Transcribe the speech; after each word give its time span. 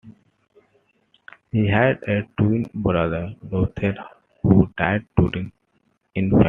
He 1.51 1.67
had 1.67 2.01
a 2.07 2.23
twin 2.35 2.67
brother, 2.73 3.35
Lothair 3.51 3.95
who 4.41 4.67
died 4.75 5.05
during 5.15 5.51
infancy. 6.15 6.39